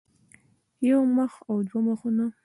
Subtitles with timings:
[0.89, 2.25] يو مخ او دوه مخونه